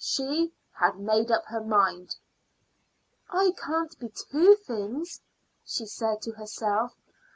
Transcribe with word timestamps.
She 0.00 0.52
had 0.78 1.00
made 1.00 1.28
up 1.32 1.44
her 1.46 1.60
mind. 1.60 2.14
"I 3.28 3.52
can't 3.60 3.98
be 3.98 4.08
two 4.30 4.54
things," 4.54 5.20
she 5.66 5.86
said 5.86 6.22
to 6.22 6.30
herself. 6.30 6.94